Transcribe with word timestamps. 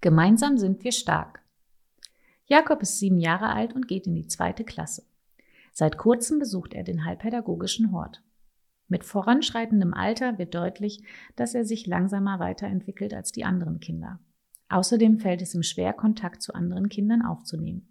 Gemeinsam 0.00 0.58
sind 0.58 0.84
wir 0.84 0.92
stark. 0.92 1.42
Jakob 2.46 2.82
ist 2.82 2.98
sieben 2.98 3.18
Jahre 3.18 3.48
alt 3.48 3.74
und 3.74 3.88
geht 3.88 4.06
in 4.06 4.14
die 4.14 4.28
zweite 4.28 4.62
Klasse. 4.64 5.02
Seit 5.72 5.98
kurzem 5.98 6.38
besucht 6.38 6.72
er 6.72 6.84
den 6.84 7.04
halbpädagogischen 7.04 7.92
Hort. 7.92 8.22
Mit 8.86 9.04
voranschreitendem 9.04 9.92
Alter 9.92 10.38
wird 10.38 10.54
deutlich, 10.54 11.02
dass 11.36 11.54
er 11.54 11.64
sich 11.64 11.86
langsamer 11.86 12.38
weiterentwickelt 12.38 13.12
als 13.12 13.32
die 13.32 13.44
anderen 13.44 13.80
Kinder. 13.80 14.20
Außerdem 14.68 15.18
fällt 15.18 15.42
es 15.42 15.54
ihm 15.54 15.62
schwer, 15.62 15.92
Kontakt 15.92 16.42
zu 16.42 16.54
anderen 16.54 16.88
Kindern 16.88 17.22
aufzunehmen. 17.22 17.88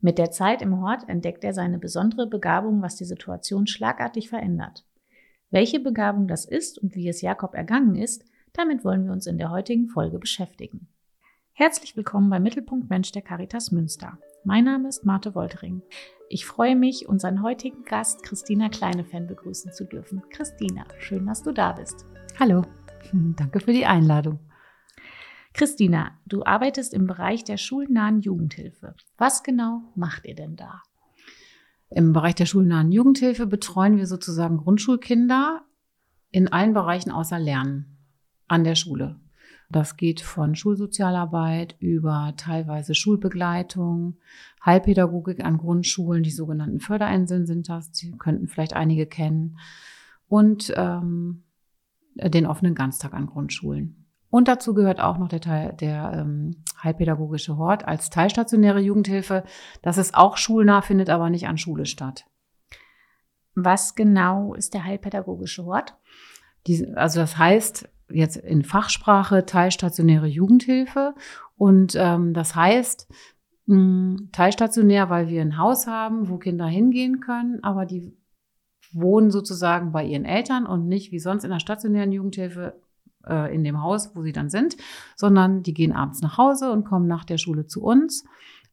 Mit 0.00 0.18
der 0.18 0.32
Zeit 0.32 0.62
im 0.62 0.80
Hort 0.82 1.08
entdeckt 1.08 1.44
er 1.44 1.54
seine 1.54 1.78
besondere 1.78 2.26
Begabung, 2.26 2.82
was 2.82 2.96
die 2.96 3.04
Situation 3.04 3.68
schlagartig 3.68 4.28
verändert. 4.28 4.84
Welche 5.50 5.78
Begabung 5.78 6.26
das 6.26 6.44
ist 6.44 6.78
und 6.78 6.96
wie 6.96 7.08
es 7.08 7.20
Jakob 7.20 7.54
ergangen 7.54 7.94
ist, 7.94 8.24
damit 8.54 8.84
wollen 8.84 9.04
wir 9.04 9.12
uns 9.12 9.26
in 9.26 9.38
der 9.38 9.50
heutigen 9.50 9.88
Folge 9.88 10.18
beschäftigen. 10.18 10.88
Herzlich 11.52 11.96
willkommen 11.96 12.28
bei 12.28 12.38
Mittelpunkt 12.38 12.90
Mensch 12.90 13.10
der 13.12 13.22
Caritas 13.22 13.72
Münster. 13.72 14.18
Mein 14.44 14.64
Name 14.64 14.88
ist 14.88 15.04
Marte 15.04 15.34
Woltering. 15.34 15.82
Ich 16.28 16.44
freue 16.44 16.76
mich, 16.76 17.08
unseren 17.08 17.42
heutigen 17.42 17.84
Gast 17.84 18.22
Christina 18.22 18.68
Kleinefan 18.68 19.26
begrüßen 19.26 19.72
zu 19.72 19.84
dürfen. 19.84 20.22
Christina, 20.30 20.84
schön, 20.98 21.26
dass 21.26 21.42
du 21.42 21.52
da 21.52 21.72
bist. 21.72 22.04
Hallo, 22.38 22.62
danke 23.12 23.60
für 23.60 23.72
die 23.72 23.86
Einladung. 23.86 24.38
Christina, 25.54 26.18
du 26.26 26.44
arbeitest 26.44 26.94
im 26.94 27.06
Bereich 27.06 27.44
der 27.44 27.56
schulnahen 27.56 28.20
Jugendhilfe. 28.20 28.94
Was 29.16 29.42
genau 29.42 29.82
macht 29.94 30.26
ihr 30.26 30.34
denn 30.34 30.56
da? 30.56 30.82
Im 31.88 32.12
Bereich 32.12 32.34
der 32.34 32.46
schulnahen 32.46 32.92
Jugendhilfe 32.92 33.46
betreuen 33.46 33.96
wir 33.96 34.06
sozusagen 34.06 34.58
Grundschulkinder 34.58 35.64
in 36.30 36.48
allen 36.48 36.72
Bereichen 36.72 37.10
außer 37.10 37.38
Lernen 37.38 37.92
an 38.48 38.64
der 38.64 38.74
Schule. 38.74 39.16
Das 39.70 39.96
geht 39.96 40.20
von 40.20 40.54
Schulsozialarbeit 40.54 41.76
über 41.78 42.34
teilweise 42.36 42.94
Schulbegleitung, 42.94 44.18
Heilpädagogik 44.64 45.42
an 45.42 45.56
Grundschulen, 45.56 46.22
die 46.22 46.30
sogenannten 46.30 46.80
Förderinseln 46.80 47.46
sind 47.46 47.70
das, 47.70 47.90
die 47.90 48.12
könnten 48.12 48.48
vielleicht 48.48 48.74
einige 48.74 49.06
kennen, 49.06 49.58
und 50.28 50.72
ähm, 50.76 51.44
den 52.14 52.46
offenen 52.46 52.74
Ganztag 52.74 53.14
an 53.14 53.26
Grundschulen. 53.26 54.06
Und 54.30 54.48
dazu 54.48 54.72
gehört 54.72 54.98
auch 54.98 55.18
noch 55.18 55.28
der, 55.28 55.42
Teil, 55.42 55.74
der 55.74 56.12
ähm, 56.14 56.64
heilpädagogische 56.82 57.58
Hort 57.58 57.86
als 57.86 58.08
teilstationäre 58.08 58.80
Jugendhilfe. 58.80 59.44
Das 59.82 59.98
ist 59.98 60.14
auch 60.14 60.38
schulnah, 60.38 60.80
findet 60.80 61.10
aber 61.10 61.28
nicht 61.28 61.48
an 61.48 61.58
Schule 61.58 61.84
statt. 61.84 62.24
Was 63.54 63.94
genau 63.94 64.54
ist 64.54 64.72
der 64.72 64.84
heilpädagogische 64.84 65.66
Hort? 65.66 65.98
Die, 66.66 66.94
also 66.94 67.20
das 67.20 67.36
heißt 67.36 67.90
jetzt 68.14 68.36
in 68.36 68.62
Fachsprache 68.64 69.46
teilstationäre 69.46 70.26
Jugendhilfe. 70.26 71.14
Und 71.56 71.94
ähm, 71.96 72.34
das 72.34 72.54
heißt 72.54 73.08
mh, 73.66 73.76
hm, 73.76 74.28
teilstationär, 74.32 75.10
weil 75.10 75.28
wir 75.28 75.42
ein 75.42 75.58
Haus 75.58 75.86
haben, 75.86 76.28
wo 76.28 76.38
Kinder 76.38 76.66
hingehen 76.66 77.20
können, 77.20 77.62
aber 77.62 77.86
die 77.86 78.16
wohnen 78.92 79.30
sozusagen 79.30 79.92
bei 79.92 80.04
ihren 80.04 80.24
Eltern 80.24 80.66
und 80.66 80.86
nicht 80.86 81.12
wie 81.12 81.18
sonst 81.18 81.44
in 81.44 81.50
der 81.50 81.60
stationären 81.60 82.12
Jugendhilfe 82.12 82.74
äh, 83.26 83.54
in 83.54 83.64
dem 83.64 83.82
Haus, 83.82 84.14
wo 84.14 84.22
sie 84.22 84.32
dann 84.32 84.50
sind, 84.50 84.76
sondern 85.16 85.62
die 85.62 85.74
gehen 85.74 85.92
abends 85.92 86.20
nach 86.20 86.38
Hause 86.38 86.70
und 86.72 86.84
kommen 86.84 87.06
nach 87.06 87.24
der 87.24 87.38
Schule 87.38 87.66
zu 87.66 87.82
uns 87.82 88.24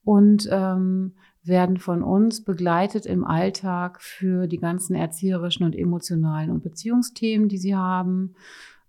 und 0.03 0.47
ähm, 0.51 1.15
werden 1.43 1.77
von 1.77 2.03
uns 2.03 2.43
begleitet 2.43 3.05
im 3.05 3.23
Alltag 3.23 4.01
für 4.01 4.47
die 4.47 4.57
ganzen 4.57 4.95
erzieherischen 4.95 5.65
und 5.65 5.75
emotionalen 5.75 6.51
und 6.51 6.63
Beziehungsthemen, 6.63 7.47
die 7.47 7.57
sie 7.57 7.75
haben. 7.75 8.35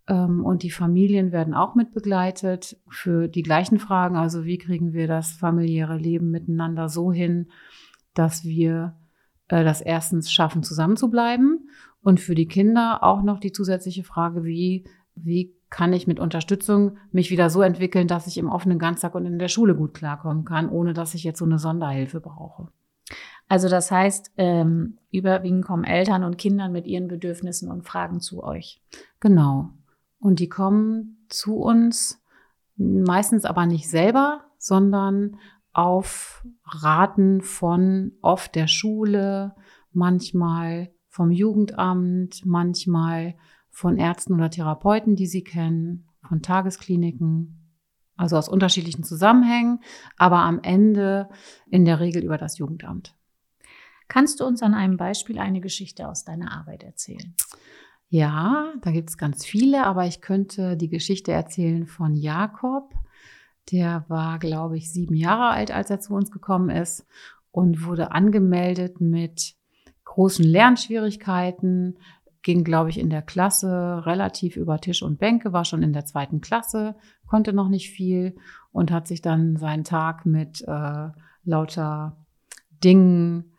Ähm, 0.08 0.44
und 0.44 0.62
die 0.62 0.70
Familien 0.70 1.32
werden 1.32 1.54
auch 1.54 1.74
mit 1.74 1.92
begleitet 1.92 2.76
für 2.88 3.28
die 3.28 3.42
gleichen 3.42 3.78
Fragen. 3.78 4.16
Also 4.16 4.44
wie 4.44 4.58
kriegen 4.58 4.92
wir 4.92 5.06
das 5.06 5.32
familiäre 5.32 5.96
Leben 5.96 6.30
miteinander 6.30 6.88
so 6.88 7.12
hin, 7.12 7.48
dass 8.14 8.44
wir 8.44 8.96
äh, 9.48 9.64
das 9.64 9.80
erstens 9.80 10.32
schaffen, 10.32 10.62
zusammenzubleiben. 10.62 11.68
Und 12.02 12.20
für 12.20 12.34
die 12.34 12.48
Kinder 12.48 13.02
auch 13.02 13.22
noch 13.22 13.40
die 13.40 13.52
zusätzliche 13.52 14.04
Frage, 14.04 14.44
wie 14.44 14.86
wie 15.14 15.54
kann 15.70 15.92
ich 15.92 16.06
mit 16.06 16.18
Unterstützung 16.18 16.98
mich 17.12 17.30
wieder 17.30 17.48
so 17.50 17.62
entwickeln, 17.62 18.08
dass 18.08 18.26
ich 18.26 18.38
im 18.38 18.48
offenen 18.48 18.78
Ganztag 18.78 19.14
und 19.14 19.26
in 19.26 19.38
der 19.38 19.48
Schule 19.48 19.74
gut 19.74 19.94
klarkommen 19.94 20.44
kann, 20.44 20.68
ohne 20.68 20.92
dass 20.92 21.14
ich 21.14 21.24
jetzt 21.24 21.38
so 21.38 21.44
eine 21.44 21.58
Sonderhilfe 21.58 22.20
brauche. 22.20 22.68
Also 23.48 23.68
das 23.68 23.90
heißt, 23.90 24.32
ähm, 24.36 24.98
überwiegend 25.10 25.64
kommen 25.64 25.84
Eltern 25.84 26.24
und 26.24 26.38
Kinder 26.38 26.68
mit 26.68 26.86
ihren 26.86 27.08
Bedürfnissen 27.08 27.70
und 27.70 27.82
Fragen 27.82 28.20
zu 28.20 28.42
euch. 28.42 28.80
Genau. 29.20 29.70
Und 30.20 30.38
die 30.38 30.48
kommen 30.48 31.26
zu 31.28 31.56
uns 31.56 32.22
meistens 32.76 33.44
aber 33.44 33.66
nicht 33.66 33.88
selber, 33.88 34.44
sondern 34.58 35.36
auf 35.72 36.44
Raten 36.64 37.42
von 37.42 38.12
oft 38.22 38.54
der 38.54 38.66
Schule, 38.66 39.54
manchmal 39.92 40.90
vom 41.08 41.30
Jugendamt, 41.30 42.44
manchmal 42.44 43.34
von 43.70 43.98
Ärzten 43.98 44.34
oder 44.34 44.50
Therapeuten, 44.50 45.16
die 45.16 45.26
sie 45.26 45.42
kennen, 45.44 46.08
von 46.26 46.42
Tageskliniken, 46.42 47.76
also 48.16 48.36
aus 48.36 48.48
unterschiedlichen 48.48 49.04
Zusammenhängen, 49.04 49.80
aber 50.16 50.38
am 50.38 50.60
Ende 50.62 51.28
in 51.66 51.84
der 51.84 52.00
Regel 52.00 52.22
über 52.22 52.38
das 52.38 52.58
Jugendamt. 52.58 53.14
Kannst 54.08 54.40
du 54.40 54.44
uns 54.44 54.62
an 54.62 54.74
einem 54.74 54.96
Beispiel 54.96 55.38
eine 55.38 55.60
Geschichte 55.60 56.08
aus 56.08 56.24
deiner 56.24 56.52
Arbeit 56.52 56.82
erzählen? 56.82 57.34
Ja, 58.12 58.72
da 58.82 58.90
gibt 58.90 59.08
es 59.08 59.16
ganz 59.16 59.46
viele, 59.46 59.86
aber 59.86 60.04
ich 60.04 60.20
könnte 60.20 60.76
die 60.76 60.88
Geschichte 60.88 61.30
erzählen 61.30 61.86
von 61.86 62.16
Jakob. 62.16 62.92
Der 63.70 64.04
war, 64.08 64.40
glaube 64.40 64.76
ich, 64.76 64.92
sieben 64.92 65.14
Jahre 65.14 65.50
alt, 65.50 65.70
als 65.70 65.90
er 65.90 66.00
zu 66.00 66.14
uns 66.14 66.32
gekommen 66.32 66.70
ist 66.70 67.06
und 67.52 67.86
wurde 67.86 68.10
angemeldet 68.10 69.00
mit 69.00 69.54
großen 70.04 70.44
Lernschwierigkeiten, 70.44 71.98
ging, 72.42 72.64
glaube 72.64 72.90
ich, 72.90 72.98
in 72.98 73.10
der 73.10 73.22
Klasse 73.22 74.02
relativ 74.04 74.56
über 74.56 74.80
Tisch 74.80 75.02
und 75.02 75.20
Bänke, 75.20 75.52
war 75.52 75.64
schon 75.64 75.84
in 75.84 75.92
der 75.92 76.04
zweiten 76.04 76.40
Klasse, 76.40 76.96
konnte 77.28 77.52
noch 77.52 77.68
nicht 77.68 77.90
viel 77.90 78.34
und 78.72 78.90
hat 78.90 79.06
sich 79.06 79.22
dann 79.22 79.56
seinen 79.56 79.84
Tag 79.84 80.26
mit 80.26 80.62
äh, 80.66 81.08
lauter 81.44 82.16
Dingen 82.82 83.52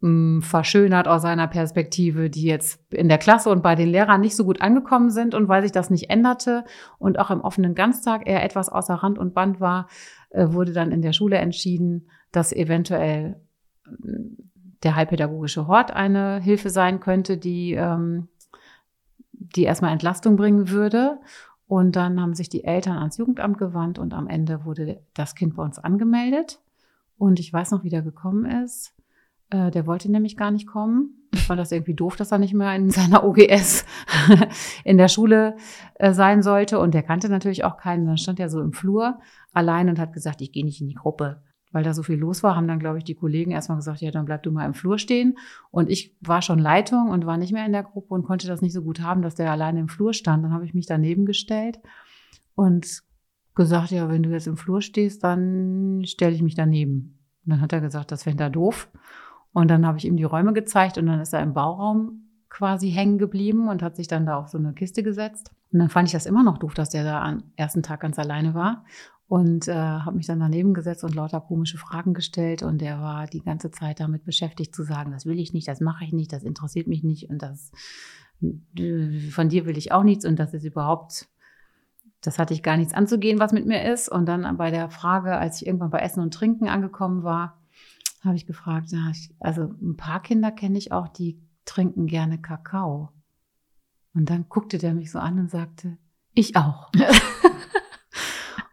mh, 0.00 0.42
verschönert 0.42 1.08
aus 1.08 1.22
seiner 1.22 1.46
Perspektive, 1.46 2.30
die 2.30 2.44
jetzt 2.44 2.80
in 2.92 3.08
der 3.08 3.18
Klasse 3.18 3.50
und 3.50 3.62
bei 3.62 3.74
den 3.74 3.88
Lehrern 3.88 4.20
nicht 4.20 4.36
so 4.36 4.44
gut 4.44 4.60
angekommen 4.60 5.10
sind. 5.10 5.34
Und 5.34 5.48
weil 5.48 5.62
sich 5.62 5.72
das 5.72 5.90
nicht 5.90 6.10
änderte 6.10 6.64
und 6.98 7.18
auch 7.18 7.30
im 7.30 7.40
offenen 7.40 7.74
Ganztag 7.74 8.22
er 8.26 8.44
etwas 8.44 8.68
außer 8.68 8.94
Rand 8.94 9.18
und 9.18 9.34
Band 9.34 9.60
war, 9.60 9.88
äh, 10.30 10.48
wurde 10.52 10.72
dann 10.72 10.92
in 10.92 11.02
der 11.02 11.12
Schule 11.12 11.36
entschieden, 11.36 12.08
dass 12.32 12.52
eventuell 12.52 13.40
der 14.82 14.96
heilpädagogische 14.96 15.66
Hort 15.66 15.90
eine 15.90 16.40
Hilfe 16.40 16.70
sein 16.70 17.00
könnte, 17.00 17.36
die, 17.36 17.74
ähm, 17.74 18.28
die 19.32 19.64
erstmal 19.64 19.92
Entlastung 19.92 20.36
bringen 20.36 20.70
würde. 20.70 21.18
Und 21.66 21.96
dann 21.96 22.20
haben 22.20 22.34
sich 22.34 22.48
die 22.48 22.64
Eltern 22.64 22.98
ans 22.98 23.16
Jugendamt 23.18 23.58
gewandt 23.58 23.98
und 23.98 24.12
am 24.12 24.26
Ende 24.26 24.64
wurde 24.64 25.02
das 25.14 25.34
Kind 25.34 25.54
bei 25.54 25.62
uns 25.62 25.78
angemeldet. 25.78 26.60
Und 27.16 27.38
ich 27.38 27.52
weiß 27.52 27.70
noch, 27.70 27.84
wie 27.84 27.90
der 27.90 28.02
gekommen 28.02 28.44
ist. 28.46 28.94
Äh, 29.50 29.70
der 29.70 29.86
wollte 29.86 30.10
nämlich 30.10 30.36
gar 30.36 30.50
nicht 30.50 30.66
kommen. 30.66 31.28
Ich 31.32 31.42
fand 31.42 31.60
das 31.60 31.70
irgendwie 31.70 31.94
doof, 31.94 32.16
dass 32.16 32.32
er 32.32 32.38
nicht 32.38 32.54
mehr 32.54 32.74
in 32.74 32.90
seiner 32.90 33.24
OGS 33.28 33.84
in 34.84 34.98
der 34.98 35.08
Schule 35.08 35.56
äh, 35.94 36.12
sein 36.12 36.42
sollte. 36.42 36.78
Und 36.78 36.94
der 36.94 37.02
kannte 37.02 37.28
natürlich 37.28 37.64
auch 37.64 37.76
keinen. 37.76 38.06
Dann 38.06 38.18
stand 38.18 38.40
er 38.40 38.48
so 38.48 38.60
im 38.60 38.72
Flur 38.72 39.18
allein 39.52 39.88
und 39.88 39.98
hat 39.98 40.12
gesagt, 40.12 40.40
ich 40.40 40.52
gehe 40.52 40.64
nicht 40.64 40.80
in 40.80 40.88
die 40.88 40.94
Gruppe 40.94 41.42
weil 41.72 41.84
da 41.84 41.94
so 41.94 42.02
viel 42.02 42.16
los 42.16 42.42
war, 42.42 42.56
haben 42.56 42.68
dann, 42.68 42.80
glaube 42.80 42.98
ich, 42.98 43.04
die 43.04 43.14
Kollegen 43.14 43.52
erstmal 43.52 43.78
gesagt, 43.78 44.00
ja, 44.00 44.10
dann 44.10 44.24
bleib 44.24 44.42
du 44.42 44.50
mal 44.50 44.66
im 44.66 44.74
Flur 44.74 44.98
stehen. 44.98 45.38
Und 45.70 45.88
ich 45.88 46.16
war 46.20 46.42
schon 46.42 46.58
Leitung 46.58 47.10
und 47.10 47.26
war 47.26 47.36
nicht 47.36 47.52
mehr 47.52 47.64
in 47.64 47.72
der 47.72 47.84
Gruppe 47.84 48.14
und 48.14 48.24
konnte 48.24 48.48
das 48.48 48.60
nicht 48.60 48.72
so 48.72 48.82
gut 48.82 49.00
haben, 49.00 49.22
dass 49.22 49.36
der 49.36 49.50
alleine 49.50 49.80
im 49.80 49.88
Flur 49.88 50.12
stand. 50.12 50.44
Dann 50.44 50.52
habe 50.52 50.64
ich 50.64 50.74
mich 50.74 50.86
daneben 50.86 51.26
gestellt 51.26 51.78
und 52.54 53.02
gesagt, 53.54 53.90
ja, 53.90 54.08
wenn 54.08 54.22
du 54.22 54.30
jetzt 54.30 54.46
im 54.46 54.56
Flur 54.56 54.82
stehst, 54.82 55.22
dann 55.22 56.02
stelle 56.04 56.34
ich 56.34 56.42
mich 56.42 56.54
daneben. 56.54 57.18
Und 57.44 57.52
dann 57.52 57.60
hat 57.60 57.72
er 57.72 57.80
gesagt, 57.80 58.10
das 58.10 58.24
fände 58.24 58.44
er 58.44 58.50
doof. 58.50 58.88
Und 59.52 59.68
dann 59.68 59.86
habe 59.86 59.98
ich 59.98 60.04
ihm 60.04 60.16
die 60.16 60.24
Räume 60.24 60.52
gezeigt 60.52 60.98
und 60.98 61.06
dann 61.06 61.20
ist 61.20 61.32
er 61.32 61.42
im 61.42 61.54
Bauraum 61.54 62.28
quasi 62.48 62.90
hängen 62.90 63.18
geblieben 63.18 63.68
und 63.68 63.82
hat 63.82 63.96
sich 63.96 64.08
dann 64.08 64.26
da 64.26 64.36
auf 64.36 64.48
so 64.48 64.58
eine 64.58 64.72
Kiste 64.72 65.02
gesetzt. 65.02 65.50
Und 65.72 65.78
dann 65.78 65.88
fand 65.88 66.08
ich 66.08 66.12
das 66.12 66.26
immer 66.26 66.42
noch 66.42 66.58
doof, 66.58 66.74
dass 66.74 66.90
der 66.90 67.04
da 67.04 67.22
am 67.22 67.44
ersten 67.56 67.82
Tag 67.82 68.00
ganz 68.00 68.18
alleine 68.18 68.54
war. 68.54 68.84
Und 69.28 69.68
äh, 69.68 69.74
habe 69.74 70.16
mich 70.16 70.26
dann 70.26 70.40
daneben 70.40 70.74
gesetzt 70.74 71.04
und 71.04 71.14
lauter 71.14 71.40
komische 71.40 71.78
Fragen 71.78 72.14
gestellt. 72.14 72.64
Und 72.64 72.82
er 72.82 73.00
war 73.00 73.26
die 73.26 73.42
ganze 73.42 73.70
Zeit 73.70 74.00
damit 74.00 74.24
beschäftigt 74.24 74.74
zu 74.74 74.82
sagen, 74.82 75.12
das 75.12 75.24
will 75.24 75.38
ich 75.38 75.52
nicht, 75.52 75.68
das 75.68 75.80
mache 75.80 76.04
ich 76.04 76.12
nicht, 76.12 76.32
das 76.32 76.42
interessiert 76.42 76.88
mich 76.88 77.04
nicht. 77.04 77.30
Und 77.30 77.40
das 77.40 77.70
von 78.40 79.48
dir 79.48 79.66
will 79.66 79.78
ich 79.78 79.92
auch 79.92 80.02
nichts. 80.02 80.24
Und 80.24 80.40
das 80.40 80.52
ist 80.52 80.64
überhaupt 80.64 81.28
das 82.22 82.38
hatte 82.38 82.52
ich 82.52 82.62
gar 82.62 82.76
nichts 82.76 82.92
anzugehen, 82.92 83.38
was 83.38 83.52
mit 83.52 83.66
mir 83.66 83.90
ist. 83.90 84.08
Und 84.08 84.26
dann 84.26 84.56
bei 84.56 84.70
der 84.70 84.90
Frage, 84.90 85.38
als 85.38 85.60
ich 85.60 85.66
irgendwann 85.66 85.90
bei 85.90 86.00
Essen 86.00 86.20
und 86.20 86.34
Trinken 86.34 86.68
angekommen 86.68 87.22
war, 87.22 87.59
habe 88.20 88.36
ich 88.36 88.46
gefragt, 88.46 88.94
also 89.38 89.74
ein 89.80 89.96
paar 89.96 90.22
Kinder 90.22 90.50
kenne 90.50 90.78
ich 90.78 90.92
auch, 90.92 91.08
die 91.08 91.40
trinken 91.64 92.06
gerne 92.06 92.40
Kakao. 92.40 93.10
Und 94.14 94.30
dann 94.30 94.46
guckte 94.48 94.78
der 94.78 94.94
mich 94.94 95.10
so 95.10 95.18
an 95.18 95.38
und 95.38 95.50
sagte, 95.50 95.96
ich 96.34 96.56
auch. 96.56 96.90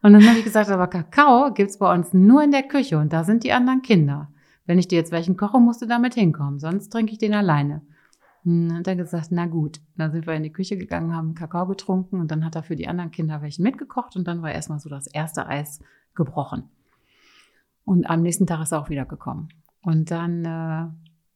Und 0.07 0.13
dann 0.13 0.25
habe 0.27 0.37
ich 0.37 0.45
gesagt, 0.45 0.69
aber 0.69 0.87
Kakao 0.87 1.53
gibt's 1.53 1.79
bei 1.79 1.93
uns 1.93 2.13
nur 2.13 2.43
in 2.43 2.51
der 2.51 2.63
Küche 2.63 2.97
und 2.97 3.11
da 3.11 3.25
sind 3.25 3.43
die 3.43 3.51
anderen 3.51 3.81
Kinder. 3.81 4.31
Wenn 4.65 4.79
ich 4.79 4.87
dir 4.87 4.95
jetzt 4.95 5.11
welchen 5.11 5.35
koche, 5.35 5.59
musst 5.59 5.81
du 5.81 5.85
damit 5.85 6.13
hinkommen, 6.13 6.59
sonst 6.59 6.89
trinke 6.89 7.11
ich 7.11 7.17
den 7.17 7.33
alleine. 7.33 7.81
Und 8.45 8.69
dann 8.69 8.77
hat 8.77 8.87
er 8.87 8.95
gesagt, 8.95 9.27
na 9.31 9.47
gut. 9.47 9.81
Dann 9.97 10.13
sind 10.13 10.25
wir 10.25 10.33
in 10.33 10.43
die 10.43 10.53
Küche 10.53 10.77
gegangen, 10.77 11.13
haben 11.13 11.35
Kakao 11.35 11.67
getrunken 11.67 12.21
und 12.21 12.31
dann 12.31 12.45
hat 12.45 12.55
er 12.55 12.63
für 12.63 12.77
die 12.77 12.87
anderen 12.87 13.11
Kinder 13.11 13.41
welchen 13.41 13.63
mitgekocht 13.63 14.15
und 14.15 14.27
dann 14.27 14.41
war 14.41 14.51
erstmal 14.51 14.79
so 14.79 14.87
das 14.87 15.07
erste 15.07 15.47
Eis 15.47 15.81
gebrochen. 16.15 16.69
Und 17.87 18.09
am 18.09 18.21
nächsten 18.21 18.45
Tag 18.45 18.61
ist 18.61 18.73
er 18.73 18.81
auch 18.81 18.89
wieder 18.89 19.05
gekommen. 19.05 19.47
Und 19.81 20.11
dann, 20.11 20.43
äh, 20.43 20.91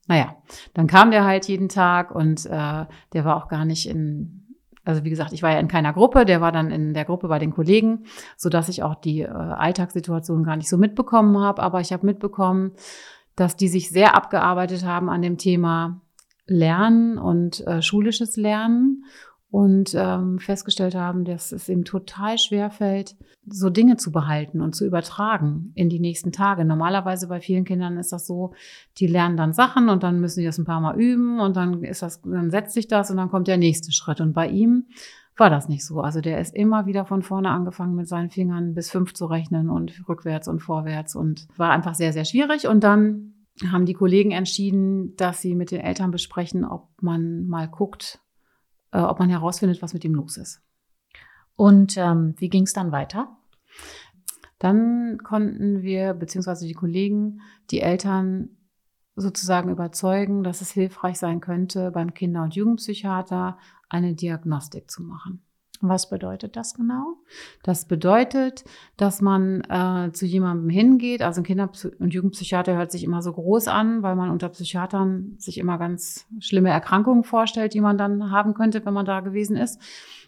naja, 0.08 0.36
dann 0.74 0.86
kam 0.86 1.10
der 1.10 1.24
halt 1.24 1.48
jeden 1.48 1.70
Tag 1.70 2.14
und 2.14 2.46
äh, 2.46 2.86
der 3.14 3.24
war 3.24 3.38
auch 3.38 3.48
gar 3.48 3.64
nicht 3.64 3.88
in, 3.88 4.58
also 4.84 5.06
wie 5.06 5.10
gesagt, 5.10 5.32
ich 5.32 5.44
war 5.44 5.52
ja 5.52 5.60
in 5.60 5.70
keiner 5.70 5.94
Gruppe, 5.94 6.26
der 6.26 6.42
war 6.42 6.52
dann 6.52 6.70
in 6.70 6.94
der 6.94 7.06
Gruppe 7.06 7.30
bei 7.30 7.40
den 7.40 7.54
Kollegen, 7.54 8.04
so 8.36 8.50
dass 8.50 8.68
ich 8.68 8.84
auch 8.84 8.96
die 8.96 9.22
äh, 9.22 9.30
Alltagssituation 9.30 10.44
gar 10.44 10.58
nicht 10.58 10.68
so 10.68 10.78
mitbekommen 10.78 11.40
habe. 11.40 11.64
Aber 11.64 11.80
ich 11.80 11.94
habe 11.94 12.06
mitbekommen, 12.06 12.74
dass 13.38 13.56
die 13.56 13.70
sich 13.70 13.90
sehr 13.90 14.14
abgearbeitet 14.14 14.86
haben 14.86 15.10
an 15.10 15.22
dem 15.22 15.38
Thema 15.38 16.02
Lernen 16.48 17.18
und 17.18 17.66
äh, 17.66 17.82
schulisches 17.82 18.36
Lernen 18.36 19.06
und 19.52 19.94
ähm, 19.96 20.40
festgestellt 20.40 20.96
haben, 20.96 21.26
dass 21.26 21.52
es 21.52 21.68
ihm 21.68 21.84
total 21.84 22.38
schwer 22.38 22.72
fällt, 22.72 23.18
so 23.46 23.70
Dinge 23.70 23.98
zu 23.98 24.12
behalten 24.12 24.62
und 24.62 24.76
zu 24.76 24.86
übertragen 24.86 25.74
in 25.76 25.90
die 25.90 26.00
nächsten 26.00 26.32
Tage. 26.32 26.64
Normalerweise 26.64 27.28
bei 27.28 27.42
vielen 27.42 27.66
Kindern 27.66 27.98
ist 27.98 28.14
das 28.14 28.26
so, 28.26 28.54
die 28.98 29.08
lernen 29.08 29.36
dann 29.36 29.52
Sachen 29.52 29.90
und 29.90 30.04
dann 30.04 30.22
müssen 30.22 30.40
die 30.40 30.46
das 30.46 30.58
ein 30.58 30.66
paar 30.66 30.80
Mal 30.80 30.98
üben 30.98 31.42
und 31.42 31.58
dann 31.58 31.84
ist 31.84 32.02
das, 32.02 32.22
dann 32.22 32.50
setzt 32.50 32.74
sich 32.74 32.88
das 32.88 33.12
und 33.12 33.18
dann 33.18 33.30
kommt 33.30 33.50
der 33.50 33.58
nächste 33.58 33.92
Schritt. 33.92 34.22
Und 34.22 34.32
bei 34.32 34.48
ihm 34.48 34.86
war 35.36 35.50
das 35.50 35.68
nicht 35.68 35.86
so. 35.86 36.00
Also 36.00 36.22
der 36.22 36.40
ist 36.40 36.56
immer 36.56 36.86
wieder 36.86 37.04
von 37.04 37.22
vorne 37.22 37.50
angefangen 37.50 37.96
mit 37.96 38.08
seinen 38.08 38.30
Fingern 38.30 38.74
bis 38.74 38.90
fünf 38.90 39.14
zu 39.14 39.26
rechnen 39.26 39.70
und 39.70 40.08
rückwärts 40.08 40.48
und 40.48 40.62
vorwärts 40.62 41.14
und 41.14 41.50
war 41.58 41.72
einfach 41.72 41.96
sehr, 41.96 42.14
sehr 42.14 42.26
schwierig. 42.26 42.68
Und 42.68 42.86
dann 42.86 43.34
haben 43.70 43.86
die 43.86 43.94
Kollegen 43.94 44.32
entschieden, 44.32 45.14
dass 45.18 45.42
sie 45.42 45.56
mit 45.56 45.72
den 45.72 45.82
Eltern 45.82 46.12
besprechen, 46.12 46.64
ob 46.64 46.88
man 47.02 47.48
mal 47.48 47.68
guckt, 47.68 48.22
äh, 48.92 49.00
ob 49.00 49.20
man 49.20 49.30
herausfindet, 49.30 49.82
was 49.82 49.94
mit 49.94 50.04
ihm 50.04 50.16
los 50.16 50.38
ist. 50.38 50.62
Und 51.56 51.98
ähm, 51.98 52.36
wie 52.38 52.50
ging 52.50 52.64
es 52.64 52.74
dann 52.74 52.92
weiter? 52.92 53.38
Dann 54.60 55.18
konnten 55.24 55.82
wir, 55.82 56.14
beziehungsweise 56.14 56.68
die 56.68 56.74
Kollegen, 56.74 57.42
die 57.72 57.82
Eltern 57.82 58.58
sozusagen 59.16 59.70
überzeugen, 59.70 60.44
dass 60.44 60.62
es 60.62 60.72
hilfreich 60.72 61.18
sein 61.18 61.42
könnte, 61.42 61.92
beim 61.92 62.14
Kinder- 62.14 62.44
und 62.44 62.56
Jugendpsychiater 62.56 63.58
eine 63.90 64.16
Diagnostik 64.16 64.90
zu 64.90 65.04
machen. 65.04 65.44
Was 65.82 66.10
bedeutet 66.10 66.56
das 66.56 66.76
genau? 66.76 67.18
Das 67.64 67.86
bedeutet, 67.86 68.64
dass 68.98 69.22
man 69.22 69.62
äh, 69.62 70.12
zu 70.12 70.26
jemandem 70.26 70.70
hingeht. 70.70 71.24
Also 71.24 71.42
ein 71.42 71.44
Kinder- 71.44 71.72
und 72.00 72.14
Jugendpsychiater 72.14 72.76
hört 72.78 72.92
sich 72.92 73.04
immer 73.04 73.22
so 73.22 73.34
groß 73.34 73.68
an, 73.68 74.04
weil 74.04 74.16
man 74.16 74.30
unter 74.30 74.50
Psychiatern 74.50 75.36
sich 75.38 75.58
immer 75.58 75.80
ganz 75.80 76.28
schlimme 76.40 76.70
Erkrankungen 76.70 77.24
vorstellt, 77.24 77.74
die 77.74 77.82
man 77.82 77.98
dann 77.98 78.32
haben 78.32 78.54
könnte, 78.54 78.86
wenn 78.86 78.94
man 78.94 79.06
da 79.06 79.22
gewesen 79.22 79.58
ist. 79.58 79.82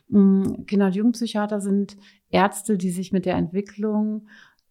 Mm, 0.09 0.65
Kinder- 0.65 0.87
und 0.87 0.95
Jugendpsychiater 0.95 1.61
sind 1.61 1.97
Ärzte, 2.29 2.77
die 2.77 2.89
sich 2.89 3.11
mit 3.11 3.25
der 3.25 3.35
Entwicklung 3.35 4.27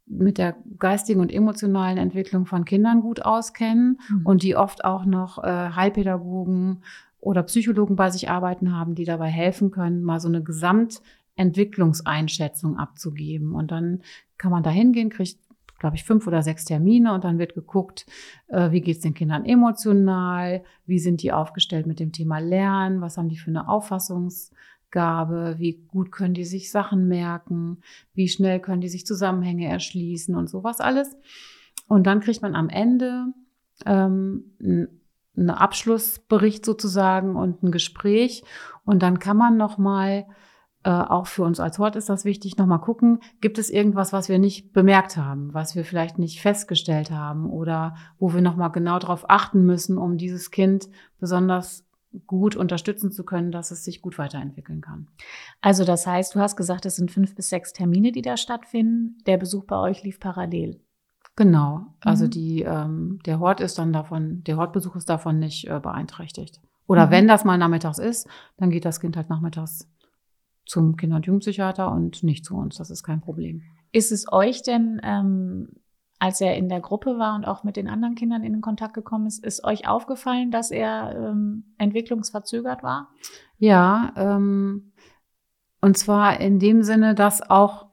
mit 0.06 0.36
der 0.36 0.56
geistigen 0.78 1.20
und 1.20 1.32
emotionalen 1.32 1.96
Entwicklung 1.96 2.44
von 2.44 2.64
Kindern 2.64 3.00
gut 3.00 3.22
auskennen 3.22 4.00
mhm. 4.10 4.26
und 4.26 4.42
die 4.42 4.56
oft 4.56 4.84
auch 4.84 5.04
noch 5.04 5.42
äh, 5.42 5.70
Heilpädagogen 5.70 6.82
oder 7.22 7.42
Psychologen 7.44 7.96
bei 7.96 8.10
sich 8.10 8.28
arbeiten 8.28 8.76
haben, 8.76 8.94
die 8.96 9.04
dabei 9.04 9.28
helfen 9.28 9.70
können, 9.70 10.02
mal 10.02 10.18
so 10.18 10.26
eine 10.26 10.42
Gesamtentwicklungseinschätzung 10.42 12.76
abzugeben. 12.76 13.54
Und 13.54 13.70
dann 13.70 14.02
kann 14.38 14.50
man 14.50 14.64
da 14.64 14.70
hingehen, 14.70 15.08
kriegt, 15.08 15.38
glaube 15.78 15.94
ich, 15.94 16.02
fünf 16.02 16.26
oder 16.26 16.42
sechs 16.42 16.64
Termine 16.64 17.14
und 17.14 17.22
dann 17.22 17.38
wird 17.38 17.54
geguckt, 17.54 18.06
äh, 18.48 18.72
wie 18.72 18.80
geht 18.80 18.96
es 18.96 19.02
den 19.02 19.14
Kindern 19.14 19.44
emotional, 19.44 20.64
wie 20.84 20.98
sind 20.98 21.22
die 21.22 21.30
aufgestellt 21.30 21.86
mit 21.86 22.00
dem 22.00 22.10
Thema 22.10 22.40
Lernen, 22.40 23.00
was 23.00 23.16
haben 23.16 23.28
die 23.28 23.38
für 23.38 23.50
eine 23.50 23.68
Auffassungsgabe, 23.68 25.54
wie 25.58 25.74
gut 25.86 26.10
können 26.10 26.34
die 26.34 26.44
sich 26.44 26.72
Sachen 26.72 27.06
merken, 27.06 27.82
wie 28.14 28.26
schnell 28.26 28.58
können 28.58 28.80
die 28.80 28.88
sich 28.88 29.06
Zusammenhänge 29.06 29.68
erschließen 29.68 30.34
und 30.34 30.50
sowas 30.50 30.80
alles. 30.80 31.16
Und 31.86 32.08
dann 32.08 32.18
kriegt 32.18 32.42
man 32.42 32.56
am 32.56 32.68
Ende 32.68 33.26
ähm, 33.86 34.98
einen 35.36 35.50
Abschlussbericht 35.50 36.64
sozusagen 36.64 37.36
und 37.36 37.62
ein 37.62 37.72
Gespräch. 37.72 38.44
Und 38.84 39.02
dann 39.02 39.18
kann 39.18 39.36
man 39.36 39.56
nochmal, 39.56 40.26
äh, 40.84 40.90
auch 40.90 41.26
für 41.26 41.42
uns 41.42 41.60
als 41.60 41.78
Hort 41.78 41.96
ist 41.96 42.08
das 42.08 42.24
wichtig, 42.24 42.56
nochmal 42.56 42.80
gucken, 42.80 43.20
gibt 43.40 43.58
es 43.58 43.70
irgendwas, 43.70 44.12
was 44.12 44.28
wir 44.28 44.38
nicht 44.38 44.72
bemerkt 44.72 45.16
haben, 45.16 45.54
was 45.54 45.74
wir 45.74 45.84
vielleicht 45.84 46.18
nicht 46.18 46.40
festgestellt 46.40 47.10
haben 47.10 47.48
oder 47.50 47.96
wo 48.18 48.34
wir 48.34 48.40
nochmal 48.40 48.72
genau 48.72 48.98
darauf 48.98 49.28
achten 49.28 49.64
müssen, 49.64 49.96
um 49.96 50.18
dieses 50.18 50.50
Kind 50.50 50.88
besonders 51.18 51.86
gut 52.26 52.56
unterstützen 52.56 53.10
zu 53.10 53.24
können, 53.24 53.52
dass 53.52 53.70
es 53.70 53.84
sich 53.84 54.02
gut 54.02 54.18
weiterentwickeln 54.18 54.80
kann. 54.80 55.08
Also 55.60 55.84
das 55.84 56.06
heißt, 56.06 56.34
du 56.34 56.40
hast 56.40 56.56
gesagt, 56.56 56.84
es 56.84 56.96
sind 56.96 57.10
fünf 57.10 57.34
bis 57.34 57.48
sechs 57.48 57.72
Termine, 57.72 58.12
die 58.12 58.22
da 58.22 58.36
stattfinden. 58.36 59.18
Der 59.26 59.38
Besuch 59.38 59.64
bei 59.64 59.76
euch 59.78 60.02
lief 60.02 60.20
parallel. 60.20 60.80
Genau. 61.36 61.86
Also 62.00 62.26
mhm. 62.26 62.30
die, 62.30 62.62
ähm, 62.62 63.18
der 63.24 63.40
Hort 63.40 63.60
ist 63.60 63.78
dann 63.78 63.92
davon, 63.92 64.44
der 64.44 64.56
Hortbesuch 64.56 64.96
ist 64.96 65.08
davon 65.08 65.38
nicht 65.38 65.68
äh, 65.68 65.80
beeinträchtigt. 65.80 66.60
Oder 66.86 67.06
mhm. 67.06 67.10
wenn 67.10 67.28
das 67.28 67.44
mal 67.44 67.58
nachmittags 67.58 67.98
ist, 67.98 68.28
dann 68.58 68.70
geht 68.70 68.84
das 68.84 69.00
Kind 69.00 69.16
halt 69.16 69.30
nachmittags 69.30 69.88
zum 70.66 70.96
Kinder- 70.96 71.16
und 71.16 71.26
Jugendpsychiater 71.26 71.90
und 71.90 72.22
nicht 72.22 72.44
zu 72.44 72.56
uns. 72.56 72.76
Das 72.76 72.90
ist 72.90 73.02
kein 73.02 73.20
Problem. 73.20 73.62
Ist 73.92 74.12
es 74.12 74.30
euch 74.30 74.62
denn, 74.62 75.00
ähm, 75.02 75.68
als 76.18 76.40
er 76.40 76.56
in 76.56 76.68
der 76.68 76.80
Gruppe 76.80 77.18
war 77.18 77.34
und 77.34 77.44
auch 77.44 77.64
mit 77.64 77.76
den 77.76 77.88
anderen 77.88 78.14
Kindern 78.14 78.44
in 78.44 78.60
Kontakt 78.60 78.94
gekommen 78.94 79.26
ist, 79.26 79.44
ist 79.44 79.64
euch 79.64 79.88
aufgefallen, 79.88 80.50
dass 80.50 80.70
er 80.70 81.16
ähm, 81.16 81.74
entwicklungsverzögert 81.78 82.82
war? 82.82 83.08
Ja, 83.58 84.12
ähm, 84.16 84.92
und 85.80 85.98
zwar 85.98 86.40
in 86.40 86.60
dem 86.60 86.84
Sinne, 86.84 87.14
dass 87.14 87.42
auch 87.48 87.91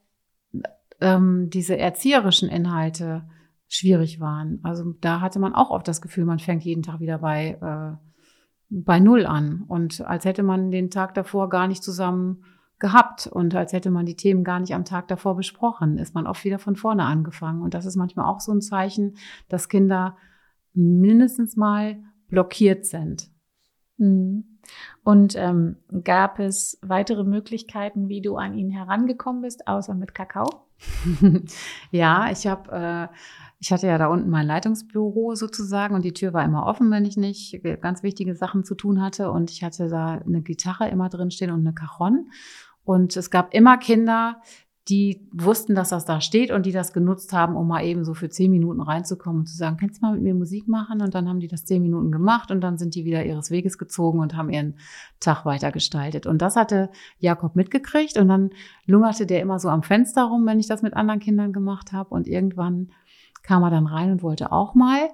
ähm, 1.02 1.50
diese 1.50 1.78
erzieherischen 1.78 2.50
Inhalte 2.50 3.28
schwierig 3.68 4.20
waren. 4.20 4.60
Also 4.64 4.94
da 5.00 5.22
hatte 5.22 5.40
man 5.40 5.54
auch 5.54 5.70
oft 5.70 5.88
das 5.88 6.02
Gefühl, 6.02 6.26
man 6.26 6.40
fängt 6.40 6.64
jeden 6.64 6.84
Tag 6.84 7.00
wieder 7.00 7.20
bei, 7.20 7.58
äh, 7.62 7.98
bei 8.70 9.00
Null 9.00 9.26
an. 9.26 9.64
Und 9.68 10.02
als 10.02 10.26
hätte 10.26 10.44
man 10.44 10.72
den 10.72 10.90
Tag 10.90 11.14
davor 11.14 11.50
gar 11.50 11.68
nicht 11.68 11.84
zusammen 11.84 12.44
gehabt 12.80 13.28
und 13.28 13.54
als 13.56 13.74
hätte 13.74 13.92
man 13.92 14.06
die 14.06 14.16
Themen 14.16 14.44
gar 14.44 14.60
nicht 14.60 14.74
am 14.74 14.86
Tag 14.86 15.08
davor 15.10 15.36
besprochen, 15.36 15.98
ist 15.98 16.16
man 16.16 16.26
oft 16.26 16.46
wieder 16.46 16.60
von 16.60 16.76
vorne 16.76 17.04
angefangen. 17.04 17.62
Und 17.62 17.74
das 17.74 17.86
ist 17.86 17.98
manchmal 17.98 18.26
auch 18.26 18.40
so 18.40 18.54
ein 18.54 18.62
Zeichen, 18.62 19.18
dass 19.50 19.70
Kinder 19.70 20.18
mindestens 20.74 21.56
mal 21.58 21.98
blockiert 22.30 22.86
sind. 22.86 23.30
Mhm. 23.98 24.60
Und 25.04 25.36
ähm, 25.36 25.78
gab 26.04 26.40
es 26.40 26.80
weitere 26.82 27.24
Möglichkeiten, 27.24 28.08
wie 28.08 28.22
du 28.22 28.38
an 28.38 28.54
ihn 28.54 28.70
herangekommen 28.70 29.42
bist, 29.42 29.68
außer 29.68 29.94
mit 29.94 30.16
Kakao? 30.16 30.69
ja, 31.92 32.32
ich 32.32 32.48
habe, 32.48 32.72
äh, 32.72 33.16
ich 33.60 33.72
hatte 33.72 33.88
ja 33.88 33.98
da 33.98 34.08
unten 34.08 34.30
mein 34.30 34.48
Leitungsbüro 34.48 35.36
sozusagen 35.36 35.96
und 35.96 36.06
die 36.06 36.14
Tür 36.14 36.34
war 36.34 36.46
immer 36.46 36.66
offen, 36.66 36.92
wenn 36.92 37.06
ich 37.06 37.18
nicht 37.18 37.62
ganz 37.82 38.04
wichtige 38.04 38.36
Sachen 38.36 38.64
zu 38.64 38.76
tun 38.76 39.02
hatte. 39.02 39.32
Und 39.32 39.52
ich 39.52 39.64
hatte 39.64 39.90
da 39.90 40.22
eine 40.26 40.42
Gitarre 40.42 40.90
immer 40.90 41.10
drin 41.10 41.32
stehen 41.32 41.52
und 41.52 41.60
eine 41.60 41.74
Cajon. 41.74 42.30
Und 42.84 43.16
es 43.18 43.30
gab 43.30 43.54
immer 43.54 43.78
Kinder, 43.78 44.42
die 44.90 45.28
wussten, 45.32 45.76
dass 45.76 45.90
das 45.90 46.06
da 46.06 46.20
steht 46.20 46.52
und 46.52 46.66
die 46.66 46.72
das 46.72 46.94
genutzt 46.94 47.32
haben, 47.32 47.56
um 47.56 47.68
mal 47.68 47.86
eben 47.86 48.04
so 48.04 48.16
für 48.16 48.30
zehn 48.30 48.50
Minuten 48.50 48.82
reinzukommen 48.82 49.42
und 49.42 49.46
zu 49.46 49.56
sagen, 49.56 49.78
kannst 49.78 50.02
du 50.02 50.06
mal 50.06 50.14
mit 50.14 50.24
mir 50.24 50.34
Musik 50.34 50.68
machen? 50.68 51.02
Und 51.02 51.14
dann 51.14 51.30
haben 51.30 51.40
die 51.40 51.48
das 51.48 51.66
zehn 51.66 51.82
Minuten 51.82 52.12
gemacht 52.12 52.50
und 52.50 52.62
dann 52.62 52.78
sind 52.78 52.96
die 52.96 53.06
wieder 53.06 53.24
ihres 53.24 53.52
Weges 53.52 53.78
gezogen 53.78 54.20
und 54.20 54.36
haben 54.36 54.50
ihren 54.50 54.76
Tag 55.20 55.46
weitergestaltet. 55.46 56.26
Und 56.26 56.42
das 56.42 56.56
hatte 56.56 56.90
Jakob 57.20 57.56
mitgekriegt 57.56 58.18
und 58.18 58.28
dann 58.28 58.50
lungerte 58.86 59.28
der 59.28 59.42
immer 59.42 59.60
so 59.60 59.70
am 59.70 59.84
Fenster 59.84 60.24
rum, 60.24 60.46
wenn 60.48 60.60
ich 60.60 60.68
das 60.68 60.82
mit 60.82 60.96
anderen 60.96 61.20
Kindern 61.20 61.54
gemacht 61.54 61.92
habe. 61.92 62.10
Und 62.10 62.28
irgendwann 62.28 62.90
kam 63.44 63.64
er 63.64 63.70
dann 63.70 63.86
rein 63.86 64.12
und 64.12 64.24
wollte 64.24 64.52
auch 64.52 64.74
mal. 64.74 65.10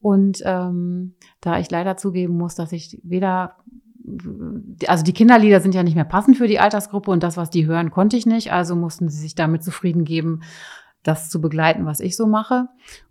Und 0.00 0.40
ähm, 0.44 1.14
da 1.40 1.58
ich 1.58 1.70
leider 1.70 1.96
zugeben 1.96 2.36
muss, 2.36 2.54
dass 2.54 2.70
ich 2.70 3.00
weder 3.02 3.56
also 4.86 5.04
die 5.04 5.12
Kinderlieder 5.12 5.60
sind 5.60 5.74
ja 5.74 5.82
nicht 5.82 5.94
mehr 5.94 6.04
passend 6.04 6.36
für 6.36 6.46
die 6.46 6.60
Altersgruppe 6.60 7.10
und 7.10 7.22
das, 7.22 7.36
was 7.36 7.50
die 7.50 7.66
hören, 7.66 7.90
konnte 7.90 8.16
ich 8.16 8.26
nicht. 8.26 8.52
Also 8.52 8.76
mussten 8.76 9.08
sie 9.08 9.18
sich 9.18 9.34
damit 9.34 9.64
zufrieden 9.64 10.04
geben, 10.04 10.42
das 11.02 11.30
zu 11.30 11.40
begleiten, 11.40 11.86
was 11.86 12.00
ich 12.00 12.16
so 12.16 12.26
mache. 12.26 12.68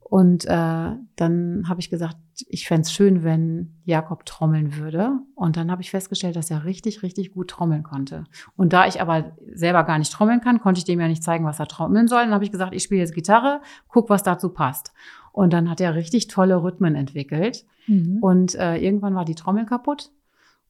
Und 0.07 0.45
äh, 0.45 0.91
dann 1.15 1.63
habe 1.67 1.79
ich 1.79 1.89
gesagt, 1.89 2.17
ich 2.47 2.67
fände 2.67 2.83
es 2.83 2.93
schön, 2.93 3.23
wenn 3.23 3.73
Jakob 3.85 4.23
trommeln 4.25 4.77
würde. 4.77 5.17
Und 5.33 5.57
dann 5.57 5.71
habe 5.71 5.81
ich 5.81 5.89
festgestellt, 5.89 6.35
dass 6.35 6.51
er 6.51 6.63
richtig, 6.63 7.01
richtig 7.01 7.31
gut 7.31 7.49
trommeln 7.49 7.81
konnte. 7.81 8.25
Und 8.55 8.71
da 8.71 8.85
ich 8.85 9.01
aber 9.01 9.35
selber 9.51 9.83
gar 9.83 9.97
nicht 9.97 10.13
trommeln 10.13 10.41
kann, 10.41 10.59
konnte 10.59 10.77
ich 10.77 10.85
dem 10.85 11.01
ja 11.01 11.07
nicht 11.07 11.23
zeigen, 11.23 11.43
was 11.43 11.59
er 11.59 11.65
trommeln 11.65 12.07
soll. 12.07 12.21
Dann 12.21 12.33
habe 12.33 12.43
ich 12.43 12.51
gesagt, 12.51 12.75
ich 12.75 12.83
spiele 12.83 13.01
jetzt 13.01 13.15
Gitarre, 13.15 13.61
guck, 13.87 14.09
was 14.11 14.21
dazu 14.21 14.49
passt. 14.49 14.93
Und 15.31 15.53
dann 15.53 15.69
hat 15.69 15.81
er 15.81 15.95
richtig 15.95 16.27
tolle 16.27 16.61
Rhythmen 16.61 16.93
entwickelt. 16.93 17.65
Mhm. 17.87 18.19
Und 18.21 18.53
äh, 18.55 18.77
irgendwann 18.77 19.15
war 19.15 19.25
die 19.25 19.35
Trommel 19.35 19.65
kaputt. 19.65 20.11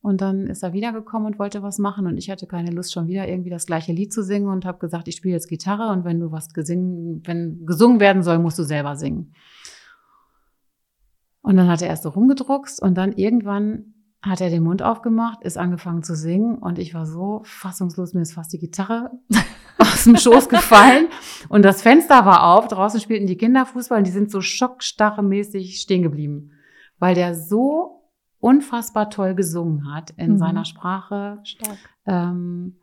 Und 0.05 0.21
dann 0.21 0.45
ist 0.45 0.61
er 0.61 0.71
wiedergekommen 0.71 1.25
und 1.25 1.39
wollte 1.39 1.63
was 1.63 1.79
machen. 1.79 2.05
Und 2.05 2.19
ich 2.19 2.29
hatte 2.29 2.45
keine 2.45 2.69
Lust, 2.69 2.93
schon 2.93 3.07
wieder 3.07 3.27
irgendwie 3.27 3.49
das 3.49 3.65
gleiche 3.65 3.91
Lied 3.91 4.13
zu 4.13 4.23
singen 4.23 4.49
und 4.49 4.63
habe 4.63 4.77
gesagt, 4.77 5.07
ich 5.07 5.15
spiele 5.15 5.33
jetzt 5.33 5.47
Gitarre 5.47 5.91
und 5.91 6.05
wenn 6.05 6.19
du 6.19 6.31
was 6.31 6.53
gesingen, 6.53 7.23
wenn 7.25 7.65
gesungen 7.65 7.99
werden 7.99 8.21
soll, 8.21 8.37
musst 8.37 8.59
du 8.59 8.63
selber 8.63 8.97
singen. 8.97 9.33
Und 11.41 11.57
dann 11.57 11.67
hat 11.67 11.81
er 11.81 11.87
erst 11.87 12.03
so 12.03 12.09
rumgedruckst 12.09 12.79
und 12.83 12.93
dann 12.99 13.13
irgendwann 13.13 13.95
hat 14.21 14.41
er 14.41 14.51
den 14.51 14.61
Mund 14.61 14.83
aufgemacht, 14.83 15.41
ist 15.41 15.57
angefangen 15.57 16.03
zu 16.03 16.15
singen 16.15 16.59
und 16.59 16.77
ich 16.77 16.93
war 16.93 17.07
so 17.07 17.41
fassungslos, 17.43 18.13
mir 18.13 18.21
ist 18.21 18.33
fast 18.33 18.53
die 18.53 18.59
Gitarre 18.59 19.09
aus 19.79 20.03
dem 20.03 20.17
Schoß 20.17 20.49
gefallen 20.49 21.07
und 21.49 21.63
das 21.63 21.81
Fenster 21.81 22.27
war 22.27 22.43
auf, 22.43 22.67
draußen 22.67 22.99
spielten 22.99 23.25
die 23.25 23.37
Kinder 23.37 23.65
Fußball 23.65 23.97
und 23.97 24.05
die 24.05 24.11
sind 24.11 24.29
so 24.29 24.41
schockstarremäßig 24.41 25.81
stehen 25.81 26.03
geblieben, 26.03 26.51
weil 26.99 27.15
der 27.15 27.33
so 27.33 28.04
unfassbar 28.45 29.09
toll 29.09 29.33
gesungen 29.33 29.91
hat 29.91 30.11
in 30.11 30.33
mhm. 30.33 30.37
seiner 30.37 30.65
Sprache 30.65 31.41
ähm, 32.05 32.75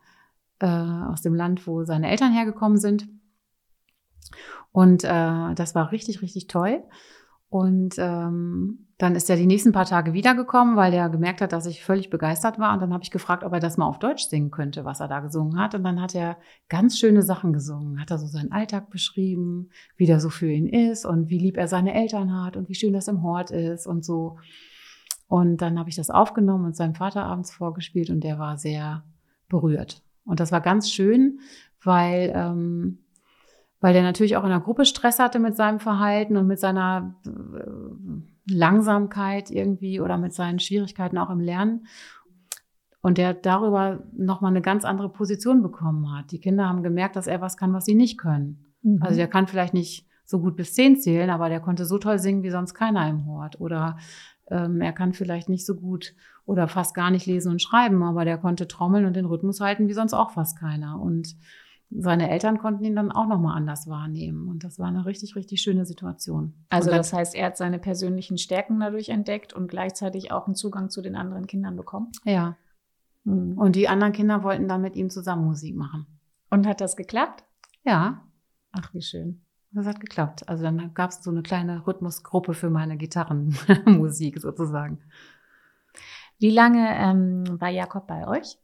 äh, 0.59 0.65
aus 0.67 1.21
dem 1.21 1.33
Land, 1.33 1.65
wo 1.65 1.85
seine 1.85 2.11
Eltern 2.11 2.33
hergekommen 2.33 2.77
sind. 2.77 3.07
Und 4.73 5.05
äh, 5.05 5.53
das 5.55 5.73
war 5.73 5.93
richtig, 5.93 6.21
richtig 6.21 6.47
toll. 6.47 6.83
Und 7.47 7.95
ähm, 7.97 8.87
dann 8.97 9.15
ist 9.15 9.29
er 9.29 9.37
die 9.37 9.45
nächsten 9.45 9.71
paar 9.71 9.85
Tage 9.85 10.11
wiedergekommen, 10.11 10.75
weil 10.75 10.93
er 10.93 11.07
gemerkt 11.07 11.39
hat, 11.39 11.53
dass 11.53 11.65
ich 11.65 11.81
völlig 11.81 12.09
begeistert 12.09 12.59
war. 12.59 12.73
Und 12.73 12.81
dann 12.81 12.91
habe 12.91 13.03
ich 13.03 13.11
gefragt, 13.11 13.45
ob 13.45 13.53
er 13.53 13.61
das 13.61 13.77
mal 13.77 13.85
auf 13.85 13.99
Deutsch 13.99 14.25
singen 14.25 14.51
könnte, 14.51 14.83
was 14.83 14.99
er 14.99 15.07
da 15.07 15.21
gesungen 15.21 15.57
hat. 15.57 15.75
Und 15.75 15.85
dann 15.85 16.01
hat 16.01 16.13
er 16.13 16.35
ganz 16.67 16.99
schöne 16.99 17.21
Sachen 17.21 17.53
gesungen. 17.53 18.01
Hat 18.01 18.11
er 18.11 18.17
so 18.17 18.27
seinen 18.27 18.51
Alltag 18.51 18.89
beschrieben, 18.89 19.69
wie 19.95 20.07
der 20.07 20.19
so 20.19 20.29
für 20.29 20.51
ihn 20.51 20.67
ist 20.67 21.05
und 21.05 21.29
wie 21.29 21.39
lieb 21.39 21.55
er 21.55 21.69
seine 21.69 21.93
Eltern 21.93 22.43
hat 22.43 22.57
und 22.57 22.67
wie 22.67 22.75
schön 22.75 22.91
das 22.91 23.07
im 23.07 23.23
Hort 23.23 23.49
ist 23.49 23.87
und 23.87 24.03
so. 24.03 24.39
Und 25.33 25.63
dann 25.63 25.79
habe 25.79 25.89
ich 25.89 25.95
das 25.95 26.11
aufgenommen 26.11 26.63
und 26.63 26.75
seinem 26.75 26.93
Vater 26.93 27.25
abends 27.25 27.51
vorgespielt 27.51 28.11
und 28.11 28.23
der 28.23 28.37
war 28.37 28.59
sehr 28.59 29.03
berührt. 29.49 30.03
Und 30.25 30.39
das 30.39 30.51
war 30.51 30.61
ganz 30.61 30.91
schön, 30.91 31.39
weil 31.83 32.31
ähm, 32.35 32.99
weil 33.79 33.93
der 33.93 34.03
natürlich 34.03 34.37
auch 34.37 34.43
in 34.43 34.51
der 34.51 34.59
Gruppe 34.59 34.85
Stress 34.85 35.17
hatte 35.17 35.39
mit 35.39 35.55
seinem 35.55 35.79
Verhalten 35.79 36.37
und 36.37 36.45
mit 36.45 36.59
seiner 36.59 37.15
äh, 37.25 38.53
Langsamkeit 38.53 39.49
irgendwie 39.49 39.99
oder 39.99 40.19
mit 40.19 40.33
seinen 40.33 40.59
Schwierigkeiten 40.59 41.17
auch 41.17 41.31
im 41.31 41.39
Lernen. 41.39 41.87
Und 43.01 43.17
der 43.17 43.33
darüber 43.33 44.03
nochmal 44.15 44.51
eine 44.51 44.61
ganz 44.61 44.85
andere 44.85 45.09
Position 45.09 45.63
bekommen 45.63 46.15
hat. 46.15 46.31
Die 46.31 46.41
Kinder 46.41 46.69
haben 46.69 46.83
gemerkt, 46.83 47.15
dass 47.15 47.25
er 47.25 47.41
was 47.41 47.57
kann, 47.57 47.73
was 47.73 47.85
sie 47.85 47.95
nicht 47.95 48.19
können. 48.19 48.71
Mhm. 48.83 49.01
Also 49.01 49.15
der 49.15 49.27
kann 49.27 49.47
vielleicht 49.47 49.73
nicht 49.73 50.07
so 50.25 50.39
gut 50.39 50.55
bis 50.55 50.75
zehn 50.75 50.95
zählen, 50.97 51.31
aber 51.31 51.49
der 51.49 51.59
konnte 51.59 51.85
so 51.85 51.97
toll 51.97 52.19
singen 52.19 52.43
wie 52.43 52.51
sonst 52.51 52.75
keiner 52.75 53.09
im 53.09 53.25
Hort. 53.25 53.59
Oder 53.59 53.97
ähm, 54.53 54.81
er 54.81 54.93
kann 54.93 55.13
vielleicht 55.13 55.49
nicht 55.49 55.65
so 55.65 55.75
gut 55.75 56.13
oder 56.45 56.67
fast 56.67 56.93
gar 56.93 57.09
nicht 57.09 57.25
lesen 57.25 57.51
und 57.51 57.61
schreiben, 57.61 58.03
aber 58.03 58.25
der 58.25 58.37
konnte 58.37 58.67
trommeln 58.67 59.05
und 59.05 59.15
den 59.15 59.25
Rhythmus 59.25 59.59
halten 59.59 59.87
wie 59.87 59.93
sonst 59.93 60.13
auch 60.13 60.31
fast 60.31 60.59
keiner. 60.59 61.01
Und 61.01 61.35
seine 61.89 62.29
Eltern 62.29 62.57
konnten 62.57 62.83
ihn 62.83 62.95
dann 62.95 63.11
auch 63.11 63.27
nochmal 63.27 63.57
anders 63.57 63.87
wahrnehmen. 63.87 64.47
Und 64.47 64.63
das 64.63 64.79
war 64.79 64.87
eine 64.87 65.05
richtig, 65.05 65.35
richtig 65.35 65.61
schöne 65.61 65.85
Situation. 65.85 66.53
Also 66.69 66.89
das 66.89 67.13
heißt, 67.13 67.35
er 67.35 67.47
hat 67.47 67.57
seine 67.57 67.79
persönlichen 67.79 68.37
Stärken 68.37 68.79
dadurch 68.79 69.09
entdeckt 69.09 69.53
und 69.53 69.67
gleichzeitig 69.67 70.31
auch 70.31 70.45
einen 70.45 70.55
Zugang 70.55 70.89
zu 70.89 71.01
den 71.01 71.15
anderen 71.15 71.47
Kindern 71.47 71.75
bekommen. 71.75 72.11
Ja. 72.23 72.57
Mhm. 73.23 73.57
Und 73.57 73.75
die 73.75 73.87
anderen 73.87 74.13
Kinder 74.13 74.43
wollten 74.43 74.67
dann 74.67 74.81
mit 74.81 74.95
ihm 74.95 75.09
zusammen 75.09 75.45
Musik 75.45 75.75
machen. 75.75 76.07
Und 76.49 76.67
hat 76.67 76.81
das 76.81 76.95
geklappt? 76.95 77.43
Ja. 77.83 78.23
Ach, 78.71 78.93
wie 78.93 79.01
schön. 79.01 79.42
Das 79.73 79.87
hat 79.87 79.99
geklappt. 79.99 80.47
Also 80.47 80.63
dann 80.63 80.93
gab 80.93 81.11
es 81.11 81.23
so 81.23 81.31
eine 81.31 81.43
kleine 81.43 81.85
Rhythmusgruppe 81.87 82.53
für 82.53 82.69
meine 82.69 82.97
Gitarrenmusik 82.97 84.39
sozusagen. 84.41 84.99
Wie 86.39 86.51
lange 86.51 86.87
ähm, 86.97 87.59
war 87.59 87.69
Jakob 87.69 88.07
bei 88.07 88.27
euch? 88.27 88.57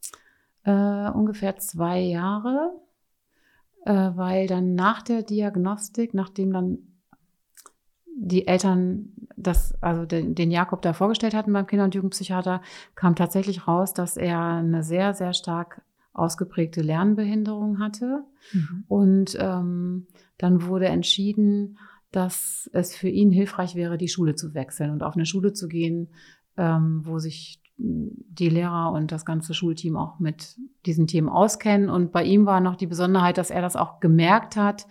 Äh, 0.64 1.10
ungefähr 1.10 1.56
zwei 1.56 2.00
Jahre 2.00 2.72
äh, 3.84 4.10
weil 4.14 4.46
dann 4.46 4.74
nach 4.74 5.02
der 5.02 5.22
Diagnostik, 5.22 6.14
nachdem 6.14 6.52
dann 6.52 6.78
die 8.16 8.46
Eltern 8.46 9.12
das, 9.36 9.74
also 9.82 10.04
den, 10.04 10.34
den 10.34 10.50
Jakob 10.50 10.82
da 10.82 10.92
vorgestellt 10.92 11.34
hatten 11.34 11.52
beim 11.52 11.66
Kinder- 11.66 11.84
und 11.84 11.94
Jugendpsychiater, 11.94 12.60
kam 12.94 13.16
tatsächlich 13.16 13.66
raus, 13.66 13.94
dass 13.94 14.16
er 14.16 14.38
eine 14.38 14.82
sehr, 14.82 15.14
sehr 15.14 15.32
stark 15.32 15.80
ausgeprägte 16.12 16.82
Lernbehinderung 16.82 17.78
hatte. 17.78 18.24
Mhm. 18.52 18.84
Und 18.88 19.38
ähm, 19.40 20.06
dann 20.40 20.62
wurde 20.66 20.86
entschieden, 20.86 21.78
dass 22.12 22.68
es 22.72 22.96
für 22.96 23.08
ihn 23.08 23.30
hilfreich 23.30 23.74
wäre, 23.74 23.98
die 23.98 24.08
Schule 24.08 24.34
zu 24.34 24.54
wechseln 24.54 24.90
und 24.90 25.02
auf 25.02 25.14
eine 25.14 25.26
Schule 25.26 25.52
zu 25.52 25.68
gehen, 25.68 26.08
ähm, 26.56 27.02
wo 27.04 27.18
sich 27.18 27.62
die 27.76 28.48
Lehrer 28.48 28.92
und 28.92 29.12
das 29.12 29.24
ganze 29.24 29.54
Schulteam 29.54 29.96
auch 29.96 30.18
mit 30.18 30.56
diesen 30.86 31.06
Themen 31.06 31.28
auskennen. 31.28 31.90
Und 31.90 32.10
bei 32.10 32.24
ihm 32.24 32.46
war 32.46 32.60
noch 32.60 32.76
die 32.76 32.86
Besonderheit, 32.86 33.38
dass 33.38 33.50
er 33.50 33.62
das 33.62 33.76
auch 33.76 34.00
gemerkt 34.00 34.56
hat 34.56 34.86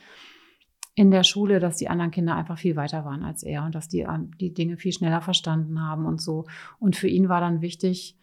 in 0.96 1.12
der 1.12 1.24
Schule, 1.24 1.60
dass 1.60 1.78
die 1.78 1.90
anderen 1.90 2.12
Kinder 2.12 2.36
einfach 2.36 2.58
viel 2.58 2.76
weiter 2.76 3.06
waren 3.06 3.24
als 3.24 3.44
er 3.44 3.64
und 3.64 3.74
dass 3.74 3.90
die 3.90 4.06
die 4.40 4.54
Dinge 4.54 4.78
viel 4.78 4.92
schneller 4.92 5.22
verstanden 5.22 5.82
haben 5.82 6.06
und 6.06 6.22
so. 6.22 6.46
Und 6.80 6.96
für 6.96 7.08
ihn 7.08 7.28
war 7.28 7.42
dann 7.42 7.62
wichtig, 7.62 8.18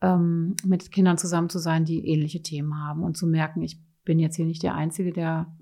ähm, 0.00 0.54
mit 0.64 0.92
Kindern 0.92 1.18
zusammen 1.18 1.48
zu 1.48 1.58
sein, 1.58 1.84
die 1.84 2.06
ähnliche 2.06 2.42
Themen 2.42 2.76
haben 2.76 3.02
und 3.02 3.16
zu 3.16 3.26
merken, 3.26 3.62
ich 3.62 3.80
bin 4.04 4.18
jetzt 4.18 4.36
hier 4.36 4.46
nicht 4.46 4.62
der 4.62 4.74
Einzige, 4.74 5.12
der 5.12 5.52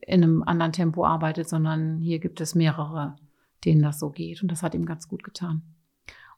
in 0.00 0.22
einem 0.22 0.42
anderen 0.42 0.72
Tempo 0.72 1.04
arbeitet, 1.04 1.48
sondern 1.48 1.98
hier 1.98 2.18
gibt 2.18 2.40
es 2.40 2.54
mehrere, 2.54 3.16
denen 3.64 3.82
das 3.82 3.98
so 3.98 4.10
geht. 4.10 4.42
Und 4.42 4.50
das 4.52 4.62
hat 4.62 4.74
ihm 4.74 4.86
ganz 4.86 5.08
gut 5.08 5.24
getan. 5.24 5.62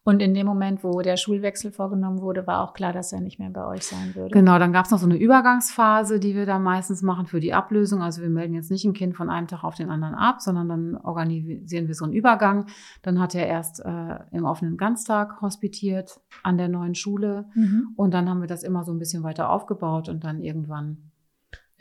Und 0.03 0.21
in 0.23 0.33
dem 0.33 0.47
Moment, 0.47 0.83
wo 0.83 1.03
der 1.03 1.19
Schulwechsel 1.19 1.73
vorgenommen 1.73 2.23
wurde, 2.23 2.47
war 2.47 2.65
auch 2.65 2.73
klar, 2.73 2.95
dass 2.95 3.13
er 3.13 3.21
nicht 3.21 3.39
mehr 3.39 3.51
bei 3.51 3.67
euch 3.67 3.83
sein 3.85 4.15
würde. 4.15 4.33
Genau, 4.33 4.59
dann 4.59 4.73
gab 4.73 4.87
es 4.87 4.91
noch 4.91 4.99
so 4.99 5.05
eine 5.05 5.19
Übergangsphase, 5.19 6.19
die 6.19 6.35
wir 6.35 6.47
da 6.47 6.59
meistens 6.59 7.03
machen 7.03 7.27
für 7.27 7.39
die 7.39 7.53
Ablösung. 7.53 8.01
Also 8.01 8.23
wir 8.23 8.31
melden 8.31 8.55
jetzt 8.55 8.71
nicht 8.71 8.87
ein 8.87 8.95
Kind 8.95 9.15
von 9.15 9.29
einem 9.29 9.47
Tag 9.47 9.63
auf 9.63 9.75
den 9.75 9.91
anderen 9.91 10.15
ab, 10.15 10.41
sondern 10.41 10.71
dann 10.71 10.97
organisieren 10.97 11.87
wir 11.87 11.95
so 11.95 12.07
einen 12.07 12.15
Übergang. 12.15 12.65
Dann 13.03 13.21
hat 13.21 13.35
er 13.35 13.47
erst 13.47 13.85
äh, 13.85 14.19
im 14.33 14.47
offenen 14.47 14.79
Ganztag 14.79 15.43
hospitiert 15.43 16.19
an 16.43 16.57
der 16.57 16.69
neuen 16.69 16.95
Schule. 16.95 17.51
Mhm. 17.55 17.89
Und 17.95 18.15
dann 18.15 18.31
haben 18.31 18.41
wir 18.41 18.49
das 18.49 18.63
immer 18.63 18.85
so 18.85 18.93
ein 18.93 18.99
bisschen 18.99 19.23
weiter 19.23 19.51
aufgebaut 19.51 20.09
und 20.09 20.25
dann 20.25 20.41
irgendwann 20.41 21.10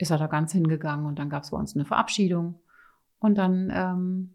ist 0.00 0.10
er 0.10 0.18
da 0.18 0.26
ganz 0.26 0.52
hingegangen 0.52 1.06
und 1.06 1.18
dann 1.18 1.28
gab 1.28 1.42
es 1.42 1.50
bei 1.50 1.58
uns 1.58 1.74
eine 1.74 1.84
Verabschiedung. 1.84 2.58
Und 3.18 3.36
dann 3.36 3.70
ähm, 3.72 4.34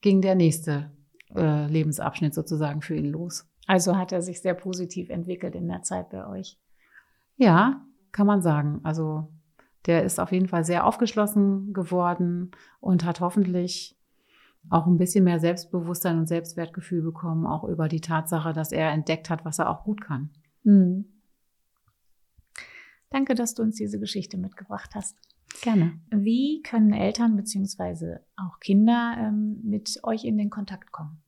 ging 0.00 0.20
der 0.20 0.34
nächste 0.34 0.90
äh, 1.34 1.66
Lebensabschnitt 1.66 2.34
sozusagen 2.34 2.82
für 2.82 2.96
ihn 2.96 3.06
los. 3.06 3.48
Also 3.66 3.96
hat 3.96 4.12
er 4.12 4.20
sich 4.20 4.42
sehr 4.42 4.54
positiv 4.54 5.08
entwickelt 5.10 5.54
in 5.54 5.68
der 5.68 5.82
Zeit 5.82 6.10
bei 6.10 6.26
euch. 6.26 6.58
Ja, 7.36 7.84
kann 8.10 8.26
man 8.26 8.42
sagen. 8.42 8.80
Also 8.82 9.28
der 9.86 10.02
ist 10.02 10.18
auf 10.18 10.32
jeden 10.32 10.48
Fall 10.48 10.64
sehr 10.64 10.84
aufgeschlossen 10.84 11.72
geworden 11.72 12.50
und 12.80 13.04
hat 13.04 13.20
hoffentlich 13.20 13.96
auch 14.70 14.86
ein 14.86 14.96
bisschen 14.96 15.22
mehr 15.22 15.38
Selbstbewusstsein 15.38 16.18
und 16.18 16.26
Selbstwertgefühl 16.26 17.02
bekommen, 17.02 17.46
auch 17.46 17.62
über 17.62 17.86
die 17.88 18.00
Tatsache, 18.00 18.52
dass 18.52 18.72
er 18.72 18.90
entdeckt 18.90 19.30
hat, 19.30 19.44
was 19.44 19.60
er 19.60 19.70
auch 19.70 19.84
gut 19.84 20.00
kann. 20.00 20.30
Mhm. 20.64 21.04
Danke, 23.10 23.34
dass 23.34 23.54
du 23.54 23.62
uns 23.62 23.76
diese 23.76 23.98
Geschichte 23.98 24.36
mitgebracht 24.36 24.90
hast. 24.94 25.16
Gerne. 25.62 26.00
Wie 26.10 26.62
können 26.62 26.92
Eltern 26.92 27.36
bzw. 27.36 28.16
auch 28.36 28.60
Kinder 28.60 29.16
ähm, 29.18 29.60
mit 29.62 30.00
euch 30.02 30.24
in 30.24 30.36
den 30.36 30.50
Kontakt 30.50 30.92
kommen? 30.92 31.22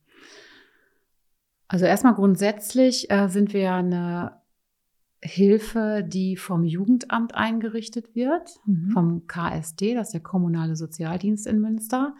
Also 1.67 1.85
erstmal 1.85 2.15
grundsätzlich 2.15 3.09
äh, 3.11 3.27
sind 3.29 3.53
wir 3.53 3.73
eine 3.73 4.39
Hilfe, 5.21 6.03
die 6.07 6.37
vom 6.37 6.63
Jugendamt 6.63 7.35
eingerichtet 7.35 8.15
wird, 8.15 8.59
mhm. 8.65 8.91
vom 8.91 9.27
KSD, 9.27 9.93
das 9.93 10.09
ist 10.09 10.13
der 10.13 10.21
Kommunale 10.21 10.75
Sozialdienst 10.75 11.45
in 11.45 11.59
Münster. 11.59 12.15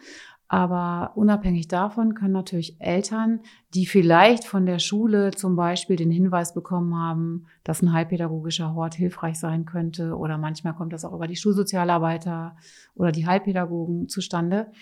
Aber 0.52 1.12
unabhängig 1.14 1.68
davon 1.68 2.14
können 2.14 2.32
natürlich 2.32 2.80
Eltern, 2.80 3.38
die 3.72 3.86
vielleicht 3.86 4.44
von 4.44 4.66
der 4.66 4.80
Schule 4.80 5.30
zum 5.30 5.54
Beispiel 5.54 5.94
den 5.94 6.10
Hinweis 6.10 6.54
bekommen 6.54 6.96
haben, 6.96 7.46
dass 7.62 7.82
ein 7.82 7.92
heilpädagogischer 7.92 8.74
Hort 8.74 8.96
hilfreich 8.96 9.38
sein 9.38 9.64
könnte, 9.64 10.16
oder 10.16 10.38
manchmal 10.38 10.74
kommt 10.74 10.92
das 10.92 11.04
auch 11.04 11.12
über 11.12 11.28
die 11.28 11.36
Schulsozialarbeiter 11.36 12.56
oder 12.96 13.12
die 13.12 13.28
Heilpädagogen 13.28 14.08
zustande, 14.08 14.72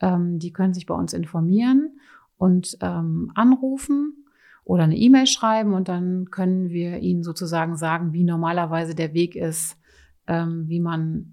ähm, 0.00 0.38
die 0.38 0.52
können 0.52 0.74
sich 0.74 0.84
bei 0.84 0.94
uns 0.94 1.14
informieren 1.14 1.98
und 2.36 2.76
ähm, 2.82 3.32
anrufen 3.34 4.26
oder 4.64 4.84
eine 4.84 4.98
E-Mail 4.98 5.26
schreiben 5.26 5.72
und 5.72 5.88
dann 5.88 6.26
können 6.30 6.68
wir 6.68 6.98
ihnen 6.98 7.22
sozusagen 7.22 7.78
sagen, 7.78 8.12
wie 8.12 8.24
normalerweise 8.24 8.94
der 8.94 9.14
Weg 9.14 9.36
ist, 9.36 9.78
ähm, 10.26 10.68
wie 10.68 10.80
man 10.80 11.32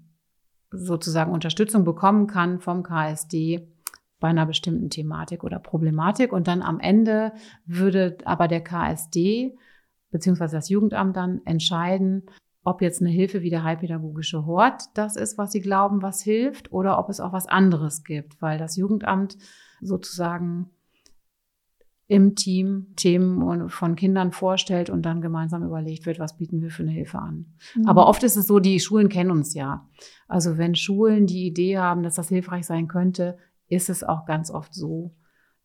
sozusagen 0.70 1.30
Unterstützung 1.30 1.84
bekommen 1.84 2.26
kann 2.26 2.58
vom 2.58 2.82
KSD 2.82 3.68
bei 4.22 4.28
einer 4.28 4.46
bestimmten 4.46 4.88
Thematik 4.88 5.44
oder 5.44 5.58
Problematik. 5.58 6.32
Und 6.32 6.46
dann 6.46 6.62
am 6.62 6.80
Ende 6.80 7.32
würde 7.66 8.16
aber 8.24 8.48
der 8.48 8.62
KSD 8.62 9.54
beziehungsweise 10.12 10.56
das 10.56 10.68
Jugendamt 10.68 11.16
dann 11.16 11.40
entscheiden, 11.44 12.22
ob 12.62 12.80
jetzt 12.80 13.00
eine 13.00 13.10
Hilfe 13.10 13.42
wie 13.42 13.50
der 13.50 13.64
heilpädagogische 13.64 14.46
Hort 14.46 14.84
das 14.94 15.16
ist, 15.16 15.38
was 15.38 15.50
sie 15.50 15.60
glauben, 15.60 16.02
was 16.02 16.22
hilft, 16.22 16.70
oder 16.70 16.98
ob 17.00 17.08
es 17.08 17.18
auch 17.18 17.32
was 17.32 17.48
anderes 17.48 18.04
gibt, 18.04 18.40
weil 18.40 18.58
das 18.58 18.76
Jugendamt 18.76 19.36
sozusagen 19.80 20.70
im 22.06 22.36
Team 22.36 22.88
Themen 22.94 23.68
von 23.70 23.96
Kindern 23.96 24.30
vorstellt 24.30 24.90
und 24.90 25.02
dann 25.02 25.22
gemeinsam 25.22 25.64
überlegt 25.64 26.06
wird, 26.06 26.20
was 26.20 26.36
bieten 26.36 26.60
wir 26.60 26.70
für 26.70 26.82
eine 26.82 26.92
Hilfe 26.92 27.18
an. 27.18 27.46
Mhm. 27.74 27.88
Aber 27.88 28.06
oft 28.06 28.22
ist 28.22 28.36
es 28.36 28.46
so, 28.46 28.60
die 28.60 28.78
Schulen 28.78 29.08
kennen 29.08 29.30
uns 29.32 29.54
ja. 29.54 29.88
Also 30.28 30.58
wenn 30.58 30.74
Schulen 30.76 31.26
die 31.26 31.46
Idee 31.46 31.78
haben, 31.78 32.02
dass 32.02 32.14
das 32.14 32.28
hilfreich 32.28 32.66
sein 32.66 32.86
könnte, 32.86 33.38
ist 33.72 33.88
es 33.88 34.04
auch 34.04 34.26
ganz 34.26 34.50
oft 34.50 34.74
so, 34.74 35.14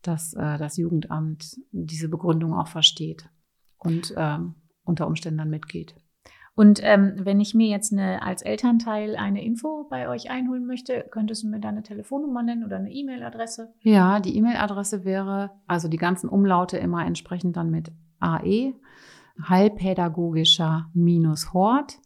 dass 0.02 0.34
äh, 0.34 0.58
das 0.58 0.78
Jugendamt 0.78 1.58
diese 1.72 2.08
Begründung 2.10 2.54
auch 2.54 2.68
versteht 2.68 3.30
und 3.78 4.14
ähm, 4.16 4.56
unter 4.84 5.08
Umständen 5.08 5.40
dann 5.40 5.50
mitgeht. 5.50 5.96
Und 6.56 6.80
ähm, 6.82 7.14
wenn 7.20 7.40
ich 7.40 7.54
mir 7.54 7.68
jetzt 7.68 7.94
eine, 7.94 8.24
als 8.24 8.42
Elternteil 8.42 9.16
eine 9.16 9.46
Info 9.46 9.86
bei 9.90 10.10
euch 10.10 10.32
einholen 10.32 10.66
möchte, 10.66 11.06
könntest 11.12 11.44
du 11.44 11.50
mir 11.50 11.60
deine 11.60 11.84
Telefonnummer 11.84 12.42
nennen 12.42 12.64
oder 12.64 12.78
eine 12.78 12.92
E-Mail-Adresse? 12.92 13.76
Ja, 13.82 14.20
die 14.20 14.36
E-Mail-Adresse 14.38 15.06
wäre, 15.06 15.52
also 15.68 15.88
die 15.88 15.98
ganzen 15.98 16.30
Umlaute 16.30 16.78
immer 16.78 17.06
entsprechend 17.06 17.58
dann 17.58 17.70
mit 17.70 17.92
AE, 18.20 18.74
heilpädagogischer-hort 19.48 22.00